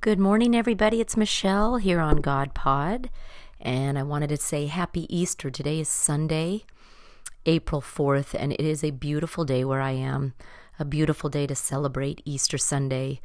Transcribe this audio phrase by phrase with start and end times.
[0.00, 1.00] Good morning, everybody.
[1.00, 3.08] It's Michelle here on God Pod,
[3.60, 5.48] and I wanted to say Happy Easter.
[5.48, 6.64] Today is Sunday,
[7.46, 10.34] April 4th, and it is a beautiful day where I am.
[10.80, 13.20] A beautiful day to celebrate Easter Sunday.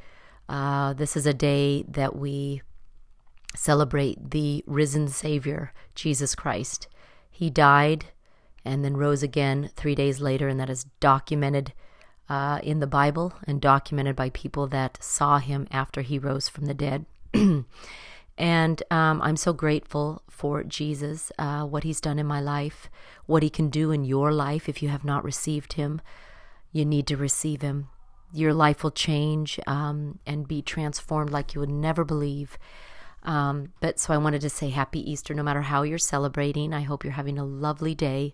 [0.48, 2.62] Uh, this is a day that we
[3.56, 6.86] celebrate the risen Savior, Jesus Christ.
[7.28, 8.06] He died
[8.64, 11.72] and then rose again three days later, and that is documented
[12.32, 16.64] uh, in the Bible and documented by people that saw him after he rose from
[16.64, 17.04] the dead.
[18.38, 22.88] and um, I'm so grateful for Jesus, uh, what he's done in my life,
[23.26, 26.00] what he can do in your life if you have not received him.
[26.72, 27.90] You need to receive him.
[28.32, 32.56] Your life will change um, and be transformed like you would never believe.
[33.24, 36.72] Um, but so I wanted to say happy Easter, no matter how you're celebrating.
[36.72, 38.32] I hope you're having a lovely day.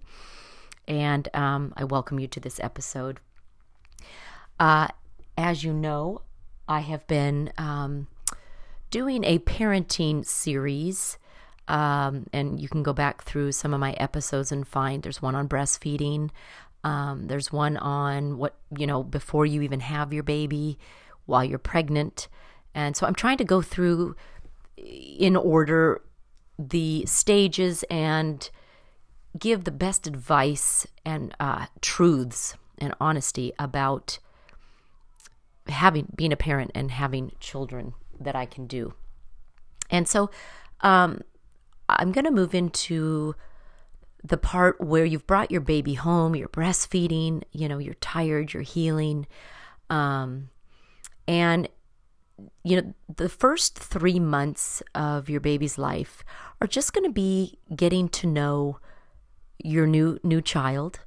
[0.87, 3.19] And um, I welcome you to this episode.
[4.59, 4.89] Uh,
[5.37, 6.23] as you know,
[6.69, 8.09] I have been um,
[8.91, 11.19] doing a parenting series.
[11.69, 15.35] Um, and you can go back through some of my episodes and find there's one
[15.35, 16.31] on breastfeeding.
[16.83, 20.79] Um, there's one on what, you know, before you even have your baby,
[21.27, 22.29] while you're pregnant.
[22.75, 24.17] And so I'm trying to go through
[24.79, 26.01] in order
[26.59, 28.49] the stages and
[29.39, 34.19] give the best advice and uh, truths and honesty about
[35.69, 38.95] having being a parent and having children that I can do.
[39.91, 40.31] And so
[40.81, 41.23] um,
[41.89, 43.35] I'm going to move into
[44.23, 48.63] the part where you've brought your baby home, you're breastfeeding, you know, you're tired, you're
[48.63, 49.27] healing.
[49.91, 50.51] Um,
[51.27, 51.69] and,
[52.65, 56.25] you know, the first three months of your baby's life
[56.61, 58.81] are just going to be getting to know
[59.63, 61.01] your new new child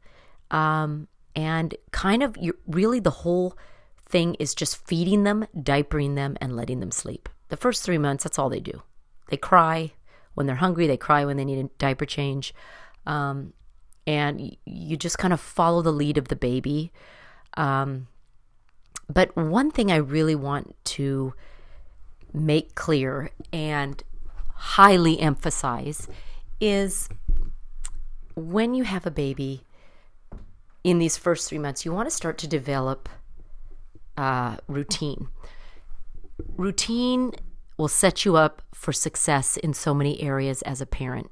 [0.51, 2.37] um, and kind of
[2.67, 3.57] really the whole
[4.11, 7.29] thing is just feeding them, diapering them, and letting them sleep.
[7.49, 8.83] The first three months, that's all they do.
[9.29, 9.93] They cry
[10.33, 12.53] when they're hungry, they cry when they need a diaper change.
[13.05, 13.53] Um,
[14.07, 16.91] and you just kind of follow the lead of the baby.
[17.55, 18.07] Um,
[19.09, 21.33] but one thing I really want to
[22.33, 24.01] make clear and
[24.55, 26.07] highly emphasize
[26.59, 27.09] is
[28.35, 29.63] when you have a baby
[30.83, 33.09] in these first three months, you want to start to develop
[34.17, 35.27] uh, routine.
[36.57, 37.31] Routine
[37.77, 41.29] will set you up for success in so many areas as a parent.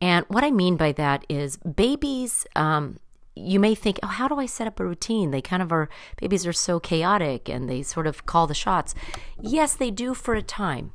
[0.00, 2.98] And what I mean by that is babies, um,
[3.34, 5.30] you may think, oh, how do I set up a routine?
[5.30, 5.88] They kind of are,
[6.20, 8.94] babies are so chaotic and they sort of call the shots.
[9.40, 10.92] Yes, they do for a time,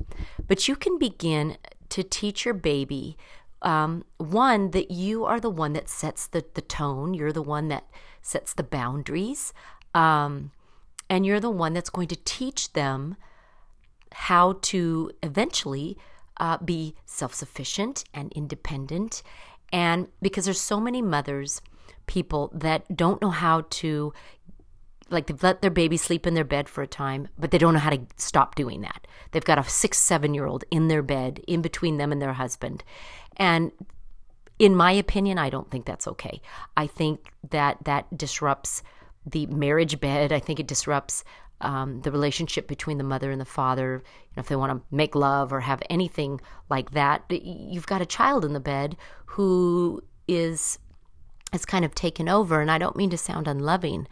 [0.48, 1.58] but you can begin
[1.90, 3.18] to teach your baby
[3.62, 7.68] um, one, that you are the one that sets the, the tone, you're the one
[7.68, 7.86] that
[8.22, 9.54] sets the boundaries.
[9.94, 10.52] Um,
[11.12, 13.18] and you're the one that's going to teach them
[14.14, 15.98] how to eventually
[16.38, 19.22] uh, be self sufficient and independent.
[19.74, 21.62] And because there's so many mothers,
[22.08, 24.14] people that don't know how to,
[25.10, 27.74] like, they've let their baby sleep in their bed for a time, but they don't
[27.74, 29.06] know how to stop doing that.
[29.32, 32.34] They've got a six, seven year old in their bed, in between them and their
[32.34, 32.86] husband.
[33.36, 33.74] And
[34.58, 36.42] in my opinion, I don't think that's okay.
[36.78, 38.82] I think that that disrupts
[39.26, 40.32] the marriage bed.
[40.32, 41.24] I think it disrupts
[41.62, 44.04] um, the relationship between the mother and the father.
[44.04, 48.02] You know, if they want to make love or have anything like that, you've got
[48.02, 50.80] a child in the bed who is
[51.54, 52.62] is kind of taken over.
[52.62, 54.08] And I don't mean to sound unloving.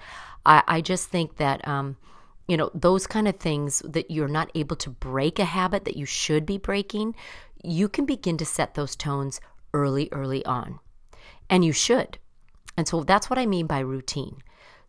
[0.45, 1.97] I, I just think that um,
[2.47, 5.97] you know those kind of things that you're not able to break a habit that
[5.97, 7.15] you should be breaking.
[7.63, 9.41] You can begin to set those tones
[9.73, 10.79] early, early on,
[11.49, 12.17] and you should.
[12.77, 14.41] And so that's what I mean by routine.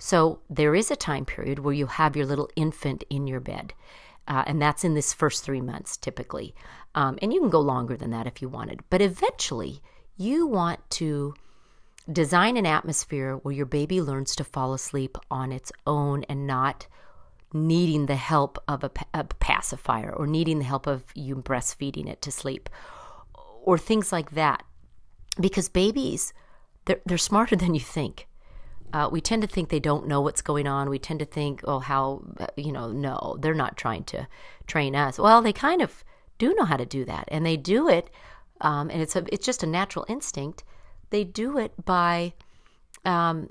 [0.03, 3.75] So there is a time period where you have your little infant in your bed.
[4.27, 6.55] Uh, and that's in this first three months typically.
[6.95, 8.81] Um, and you can go longer than that if you wanted.
[8.89, 9.83] But eventually,
[10.17, 11.35] you want to
[12.11, 16.87] design an atmosphere where your baby learns to fall asleep on its own and not
[17.53, 22.23] needing the help of a, a pacifier or needing the help of you breastfeeding it
[22.23, 22.71] to sleep
[23.35, 24.63] or things like that.
[25.39, 26.33] Because babies,
[26.87, 28.27] they're, they're smarter than you think.
[28.93, 30.91] Uh, we tend to think they don't know what's going on.
[30.91, 34.27] We tend to think, oh, how, uh, you know, no, they're not trying to
[34.67, 35.19] train us.
[35.19, 36.05] Well, they kind of
[36.39, 38.11] do know how to do that, and they do it,
[38.61, 40.65] um, and it's a, it's just a natural instinct.
[41.11, 42.33] They do it by,
[43.05, 43.51] um,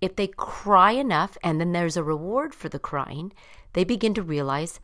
[0.00, 3.32] if they cry enough, and then there's a reward for the crying,
[3.72, 4.80] they begin to realize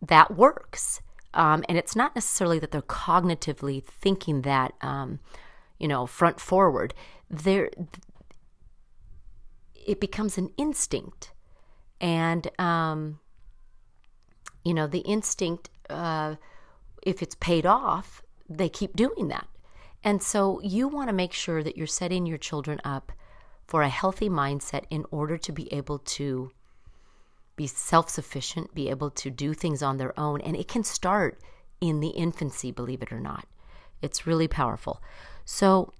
[0.00, 1.00] that works.
[1.32, 5.18] Um, and it's not necessarily that they're cognitively thinking that, um,
[5.78, 6.94] you know, front forward.
[7.28, 7.70] They're
[9.86, 11.32] it becomes an instinct.
[12.00, 13.20] And um,
[14.64, 16.36] you know, the instinct, uh,
[17.02, 19.46] if it's paid off, they keep doing that.
[20.02, 23.12] And so you want to make sure that you're setting your children up
[23.66, 26.50] for a healthy mindset in order to be able to
[27.56, 30.40] be self sufficient, be able to do things on their own.
[30.40, 31.38] And it can start
[31.80, 33.46] in the infancy, believe it or not.
[34.02, 35.02] It's really powerful.
[35.44, 35.92] So,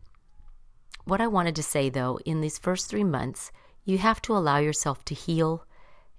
[1.05, 3.53] what I wanted to say though, in these first three months,
[3.85, 5.65] you have to allow yourself to heal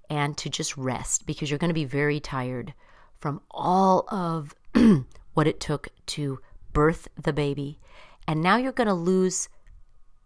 [0.08, 2.74] and to just rest because you're going to be very tired
[3.18, 4.54] from all of
[5.34, 6.38] what it took to
[6.72, 7.80] birth the baby.
[8.28, 9.48] And now you're going to lose,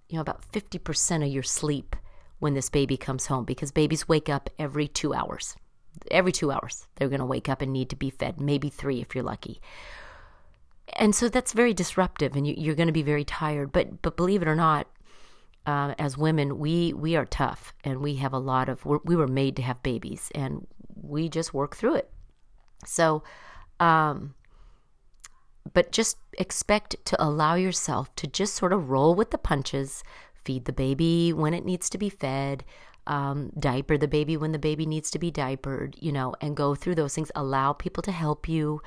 [0.08, 1.96] you know, about 50% of your sleep
[2.38, 5.56] when this baby comes home because babies wake up every two hours.
[6.10, 9.00] Every two hours, they're going to wake up and need to be fed, maybe three
[9.00, 9.60] if you're lucky.
[10.94, 13.70] And so that's very disruptive, and you, are going to be very tired.
[13.70, 14.88] But but believe it or not,
[15.66, 18.84] uh, as women, we we are tough, and we have a lot of.
[18.84, 22.10] we were made to have babies, and we just work through it.
[22.86, 23.22] So,
[23.78, 24.34] um,
[25.72, 30.02] but just expect to allow yourself to just sort of roll with the punches,
[30.44, 32.64] feed the baby when it needs to be fed,
[33.06, 36.74] um, diaper the baby when the baby needs to be diapered, you know, and go
[36.74, 37.30] through those things.
[37.34, 38.80] Allow people to help you.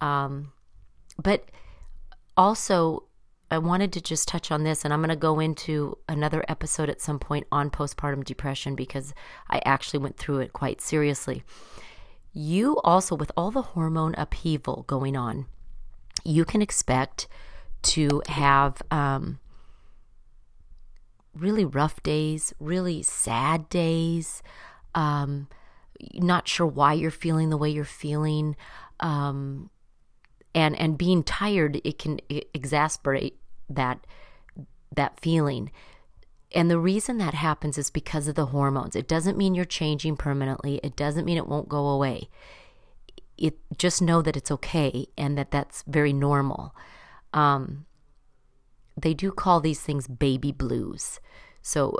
[0.00, 0.52] Um,
[1.22, 1.50] but
[2.36, 3.04] also,
[3.50, 6.90] I wanted to just touch on this, and I'm going to go into another episode
[6.90, 9.14] at some point on postpartum depression because
[9.48, 11.44] I actually went through it quite seriously.
[12.32, 15.46] You also, with all the hormone upheaval going on,
[16.24, 17.28] you can expect
[17.82, 19.38] to have um,
[21.34, 24.42] really rough days, really sad days,
[24.94, 25.48] um,
[26.14, 28.56] not sure why you're feeling the way you're feeling.
[29.00, 29.70] Um,
[30.56, 33.38] and and being tired it can exasperate
[33.68, 34.04] that
[34.92, 35.70] that feeling.
[36.52, 38.96] And the reason that happens is because of the hormones.
[38.96, 40.80] It doesn't mean you're changing permanently.
[40.82, 42.30] It doesn't mean it won't go away.
[43.36, 46.74] It just know that it's okay and that that's very normal.
[47.34, 47.84] Um,
[48.96, 51.20] they do call these things baby blues.
[51.60, 51.98] So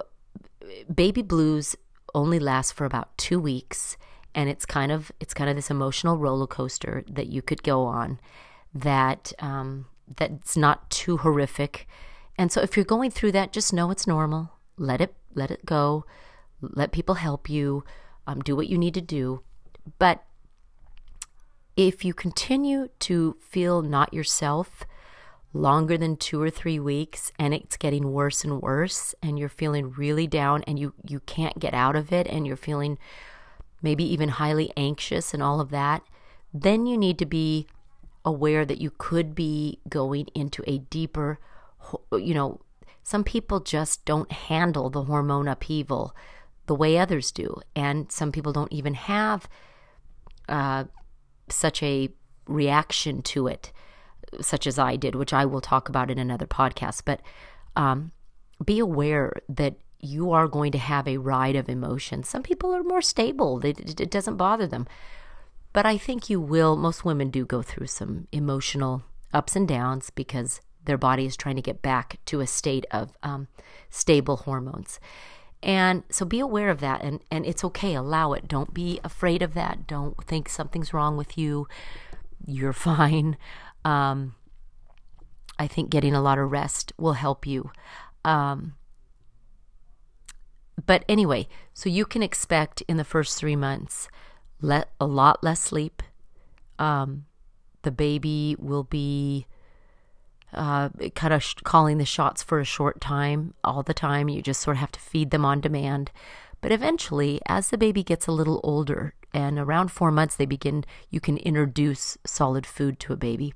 [0.92, 1.76] baby blues
[2.14, 3.98] only last for about two weeks
[4.36, 7.84] and it's kind of it's kind of this emotional roller coaster that you could go
[7.84, 8.20] on
[8.74, 11.88] that um, that's not too horrific.
[12.38, 14.52] And so if you're going through that, just know it's normal.
[14.76, 16.04] Let it let it go.
[16.60, 17.82] Let people help you.
[18.26, 19.42] Um, do what you need to do.
[19.98, 20.22] But
[21.76, 24.84] if you continue to feel not yourself
[25.52, 29.92] longer than two or three weeks and it's getting worse and worse and you're feeling
[29.92, 32.98] really down and you, you can't get out of it and you're feeling
[33.82, 36.02] maybe even highly anxious and all of that,
[36.52, 37.66] then you need to be
[38.24, 41.38] aware that you could be going into a deeper,
[42.12, 42.60] you know,
[43.02, 46.14] some people just don't handle the hormone upheaval
[46.66, 47.60] the way others do.
[47.76, 49.48] And some people don't even have
[50.48, 50.84] uh,
[51.48, 52.08] such a
[52.48, 53.72] reaction to it,
[54.40, 57.02] such as I did, which I will talk about in another podcast.
[57.04, 57.20] But
[57.76, 58.10] um,
[58.64, 62.28] be aware that you are going to have a ride of emotions.
[62.28, 64.86] Some people are more stable, it, doesn't bother them.
[65.72, 69.02] But I think you will, most women do go through some emotional
[69.32, 73.16] ups and downs because their body is trying to get back to a state of
[73.22, 73.48] um,
[73.90, 74.98] stable hormones.
[75.62, 77.94] And so be aware of that and, and it's okay.
[77.94, 78.48] Allow it.
[78.48, 79.86] Don't be afraid of that.
[79.86, 81.66] Don't think something's wrong with you.
[82.46, 83.36] You're fine.
[83.84, 84.34] Um,
[85.58, 87.70] I think getting a lot of rest will help you.
[88.24, 88.74] Um,
[90.84, 94.08] but anyway, so you can expect in the first three months
[94.60, 96.02] let a lot less sleep.
[96.78, 97.24] Um,
[97.82, 99.46] the baby will be
[100.52, 104.28] uh, kind of sh- calling the shots for a short time, all the time.
[104.28, 106.10] You just sort of have to feed them on demand.
[106.60, 110.84] But eventually, as the baby gets a little older, and around four months, they begin,
[111.10, 113.52] you can introduce solid food to a baby.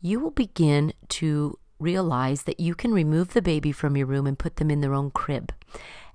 [0.00, 4.38] You will begin to realize that you can remove the baby from your room and
[4.38, 5.52] put them in their own crib.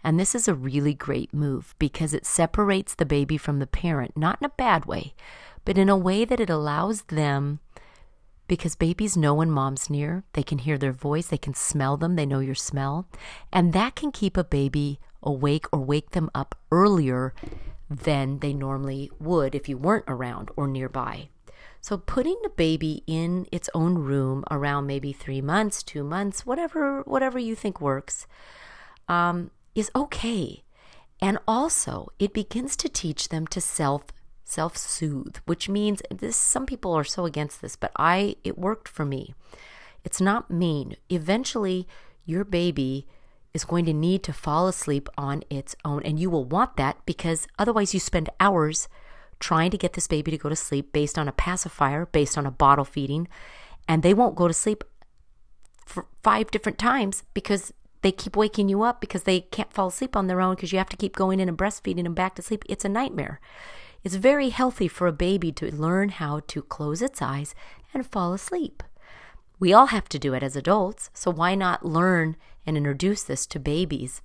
[0.03, 4.17] And this is a really great move because it separates the baby from the parent,
[4.17, 5.13] not in a bad way,
[5.65, 7.59] but in a way that it allows them
[8.47, 10.23] because babies know when mom's near.
[10.33, 13.07] They can hear their voice, they can smell them, they know your smell.
[13.51, 17.33] And that can keep a baby awake or wake them up earlier
[17.89, 21.29] than they normally would if you weren't around or nearby.
[21.79, 27.01] So putting the baby in its own room around maybe three months, two months, whatever
[27.01, 28.25] whatever you think works,
[29.07, 30.63] um, is okay.
[31.21, 34.03] And also, it begins to teach them to self
[34.43, 38.87] self soothe, which means this some people are so against this, but I it worked
[38.87, 39.33] for me.
[40.03, 40.95] It's not mean.
[41.09, 41.87] Eventually,
[42.25, 43.07] your baby
[43.53, 46.97] is going to need to fall asleep on its own and you will want that
[47.05, 48.87] because otherwise you spend hours
[49.39, 52.45] trying to get this baby to go to sleep based on a pacifier, based on
[52.45, 53.27] a bottle feeding,
[53.87, 54.83] and they won't go to sleep
[55.85, 57.73] for five different times because
[58.03, 60.77] they keep waking you up because they can't fall asleep on their own because you
[60.77, 62.63] have to keep going in and breastfeeding them back to sleep.
[62.69, 63.39] It's a nightmare.
[64.03, 67.55] It's very healthy for a baby to learn how to close its eyes
[67.93, 68.83] and fall asleep.
[69.57, 73.45] We all have to do it as adults, so why not learn and introduce this
[73.47, 74.21] to babies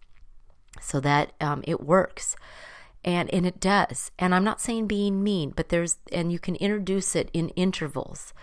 [0.81, 2.35] so that um, it works?
[3.05, 4.11] And, and it does.
[4.19, 8.35] And I'm not saying being mean, but there's, and you can introduce it in intervals.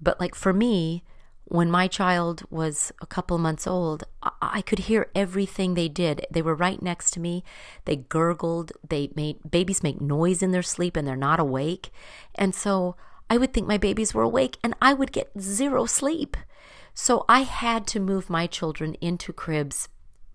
[0.00, 1.02] But like for me,
[1.50, 4.04] when my child was a couple months old,
[4.40, 6.24] I could hear everything they did.
[6.30, 7.42] They were right next to me.
[7.86, 8.70] They gurgled.
[8.88, 11.90] They made babies make noise in their sleep and they're not awake.
[12.36, 12.94] And so
[13.28, 16.36] I would think my babies were awake and I would get zero sleep.
[16.94, 19.88] So I had to move my children into cribs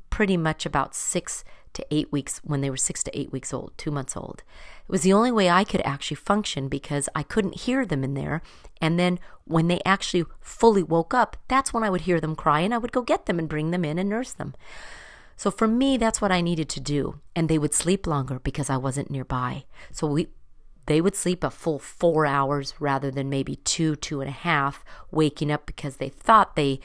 [0.10, 1.46] pretty much about six
[1.76, 4.44] to eight weeks when they were six to eight weeks old, two months old.
[4.84, 8.14] It was the only way I could actually function because I couldn't hear them in
[8.14, 8.42] there.
[8.82, 12.62] And then when they actually fully woke up, that's when I would hear them cry
[12.62, 14.56] and I would go get them and bring them in and nurse them.
[15.38, 17.20] So for me, that's what I needed to do.
[17.36, 19.66] And they would sleep longer because I wasn't nearby.
[19.92, 20.28] So we,
[20.86, 24.86] they would sleep a full four hours rather than maybe two, two and a half,
[25.12, 26.80] waking up because they thought they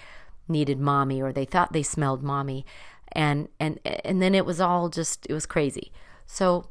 [0.48, 2.66] needed mommy or they thought they smelled mommy
[3.12, 5.92] and and and then it was all just it was crazy.
[6.26, 6.68] So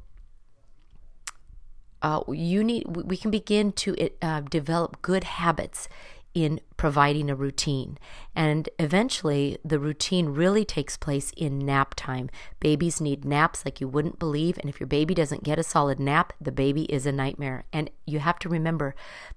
[2.01, 5.89] uh, you need we can begin to uh, develop good habits
[6.33, 7.97] in providing a routine.
[8.35, 12.29] And eventually the routine really takes place in nap time.
[12.59, 15.99] Babies need naps like you wouldn't believe and if your baby doesn't get a solid
[15.99, 17.65] nap the baby is a nightmare.
[17.73, 18.95] And you have to remember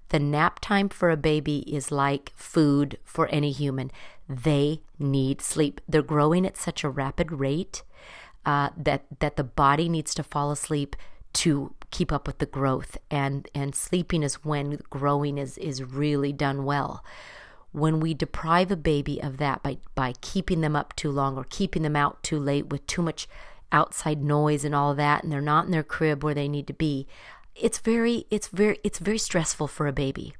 [0.09, 3.91] the nap time for a baby is like food for any human.
[4.29, 5.81] They need sleep.
[5.87, 7.83] They're growing at such a rapid rate
[8.45, 10.95] uh, that that the body needs to fall asleep
[11.33, 16.33] to keep up with the growth, and and sleeping is when growing is is really
[16.33, 17.03] done well.
[17.71, 21.45] When we deprive a baby of that by by keeping them up too long or
[21.49, 23.27] keeping them out too late with too much
[23.71, 26.73] outside noise and all that, and they're not in their crib where they need to
[26.73, 27.07] be,
[27.55, 30.33] it's very it's very it's very stressful for a baby.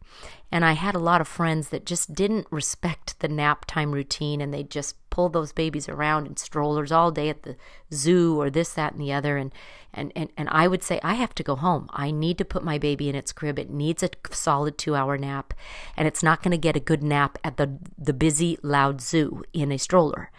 [0.52, 4.42] And i had a lot of friends that just didn't respect the nap time routine
[4.42, 7.56] and they just pull those babies around in strollers all day at the
[7.92, 9.38] zoo or this that and the other.
[9.38, 9.54] And
[9.94, 11.88] and and, and i would say i have to go home.
[11.92, 13.60] I need to put my baby in its crib.
[13.60, 15.54] It needs a solid two hour nap
[15.96, 19.44] and it's not going to get a good nap at the the busy loud zoo
[19.54, 20.32] in a stroller.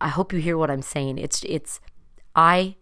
[0.00, 1.18] I hope you hear what i'm saying.
[1.18, 1.80] It's it's
[2.34, 2.76] i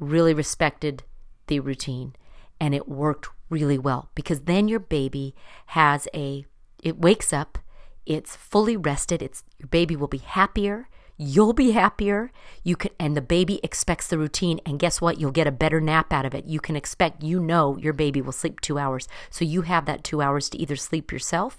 [0.00, 1.04] really respected
[1.46, 2.14] the routine
[2.62, 5.34] and it worked really well because then your baby
[5.66, 6.46] has a
[6.80, 7.58] it wakes up
[8.06, 12.30] it's fully rested it's your baby will be happier you'll be happier
[12.62, 15.18] you can and the baby expects the routine and guess what?
[15.18, 16.46] You'll get a better nap out of it.
[16.46, 19.08] You can expect you know your baby will sleep 2 hours.
[19.30, 21.58] So you have that 2 hours to either sleep yourself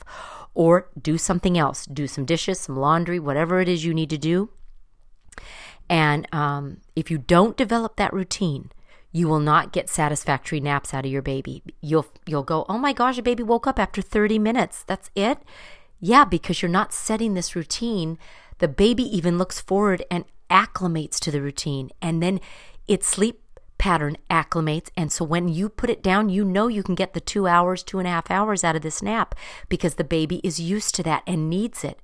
[0.54, 1.86] or do something else.
[1.86, 4.50] Do some dishes some laundry whatever it is you need to do.
[5.90, 8.72] And um, if you don't develop that routine
[9.14, 11.64] you will not get satisfactory naps out of your baby.
[11.80, 14.84] You'll you'll go, "Oh my gosh, a baby woke up after 30 minutes.
[14.84, 15.38] That's it?"
[16.02, 18.18] Yeah, because you're not setting this routine.
[18.58, 22.42] The baby even looks forward and acclimates to the routine and then
[22.88, 23.40] its sleep
[23.78, 24.90] pattern acclimates.
[24.98, 27.84] And so when you put it down, you know you can get the two hours,
[27.84, 29.36] two and a half hours out of this nap
[29.70, 32.00] because the baby is used to that and needs it.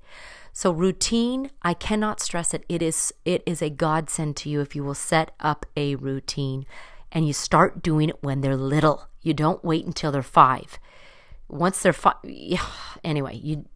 [0.52, 2.64] So routine, I cannot stress it.
[2.68, 6.66] It is it is a godsend to you if you will set up a routine
[7.12, 9.08] and you start doing it when they're little.
[9.22, 10.78] You don't wait until they're five.
[11.48, 12.16] Once they're five,
[13.04, 13.66] anyway, you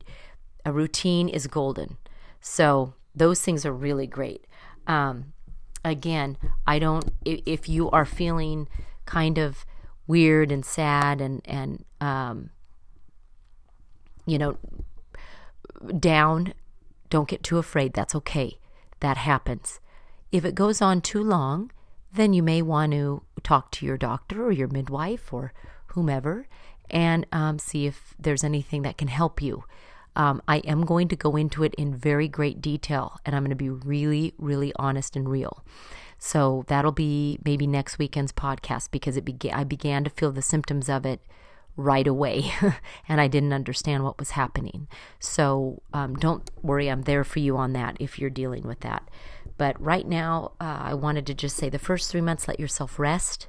[0.64, 1.98] a routine is golden.
[2.40, 4.46] So those things are really great.
[4.86, 5.32] Um,
[5.84, 6.36] again,
[6.66, 7.10] I don't.
[7.24, 8.68] If you are feeling
[9.06, 9.64] kind of
[10.06, 12.50] weird and sad and and um,
[14.26, 14.58] you know
[15.98, 16.54] down,
[17.10, 17.92] don't get too afraid.
[17.92, 18.58] That's okay.
[19.00, 19.80] That happens.
[20.32, 21.70] If it goes on too long,
[22.14, 25.52] then you may want to talk to your doctor or your midwife or
[25.88, 26.46] whomever
[26.90, 29.64] and um, see if there's anything that can help you.
[30.16, 33.50] Um, I am going to go into it in very great detail and I'm going
[33.50, 35.64] to be really, really honest and real.
[36.18, 40.42] So that'll be maybe next weekend's podcast because it began, I began to feel the
[40.42, 41.20] symptoms of it
[41.76, 42.52] right away
[43.08, 44.86] and I didn't understand what was happening.
[45.18, 49.08] So um, don't worry, I'm there for you on that if you're dealing with that.
[49.56, 52.98] But right now, uh, I wanted to just say the first three months, let yourself
[52.98, 53.48] rest.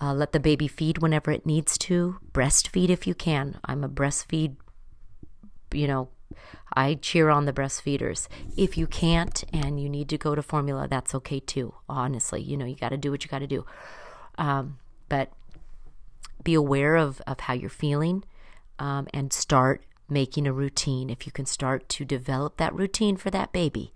[0.00, 2.18] Uh, let the baby feed whenever it needs to.
[2.32, 3.60] Breastfeed if you can.
[3.64, 4.56] I'm a breastfeed,
[5.72, 6.08] you know,
[6.74, 8.28] I cheer on the breastfeeders.
[8.56, 11.74] If you can't and you need to go to formula, that's okay too.
[11.88, 13.64] Honestly, you know, you got to do what you got to do.
[14.38, 15.30] Um, but
[16.42, 18.24] be aware of, of how you're feeling
[18.78, 21.10] um, and start making a routine.
[21.10, 23.92] If you can start to develop that routine for that baby,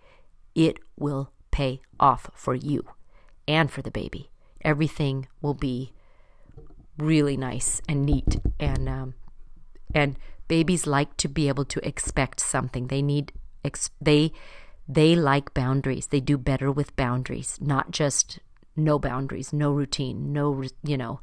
[0.57, 2.85] it will pay off for you
[3.47, 4.31] and for the baby.
[4.63, 5.93] Everything will be
[6.99, 9.15] really nice and neat and um,
[9.95, 10.17] and
[10.49, 12.89] babies like to be able to expect something.
[12.89, 13.33] They need
[13.65, 14.33] ex- they
[14.89, 16.09] they like boundaries.
[16.09, 18.41] They do better with boundaries, not just
[18.75, 21.21] no boundaries, no routine, no you know.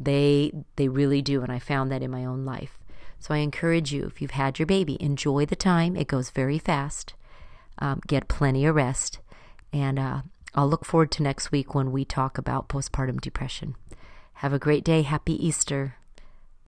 [0.00, 2.78] They they really do and I found that in my own life.
[3.18, 5.96] So I encourage you if you've had your baby, enjoy the time.
[5.96, 7.14] It goes very fast.
[7.78, 9.18] Um, get plenty of rest
[9.72, 10.22] and uh,
[10.54, 13.74] I'll look forward to next week when we talk about postpartum depression.
[14.34, 15.02] Have a great day.
[15.02, 15.96] Happy Easter.